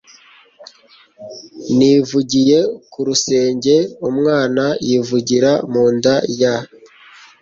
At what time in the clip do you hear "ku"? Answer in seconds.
2.91-2.99